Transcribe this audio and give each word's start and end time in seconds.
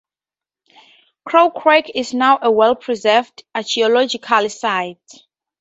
Crow 1.27 1.51
Creek 1.51 1.91
is 1.93 2.11
now 2.11 2.39
a 2.41 2.49
well-preserved 2.49 3.43
archaeological 3.55 4.49
site. 4.49 4.97